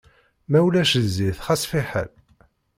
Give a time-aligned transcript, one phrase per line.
[0.49, 2.09] Ma ulac zzit xas fiḥel.